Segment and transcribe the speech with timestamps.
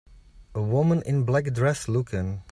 [0.55, 2.39] A woman in a black dress looking